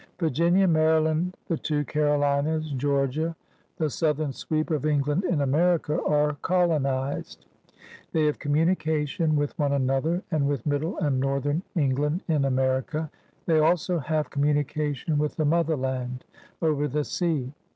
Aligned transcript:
Virginia, 0.19 0.67
Maryland, 0.67 1.37
the 1.47 1.55
two 1.55 1.85
Carolinas, 1.85 2.73
Greorgia— 2.73 3.35
the 3.77 3.87
southern 3.87 4.33
sweep 4.33 4.71
of 4.71 4.83
England 4.83 5.23
in 5.25 5.41
America— 5.41 6.01
are 6.19 6.33
colonized. 6.41 7.45
They 8.11 8.25
have 8.25 8.39
communication 8.39 9.35
with 9.35 9.53
one 9.59 9.73
another 9.73 10.23
and 10.31 10.47
with 10.47 10.65
middle 10.65 10.97
and 10.97 11.19
northern 11.19 11.61
Eng 11.75 11.93
land 11.97 12.23
in 12.27 12.45
America. 12.45 13.11
They 13.45 13.59
also 13.59 13.99
have 13.99 14.31
communication 14.31 15.19
with 15.19 15.35
the 15.35 15.45
motherland 15.45 16.25
over 16.63 16.87
the 16.87 17.03
sea. 17.03 17.53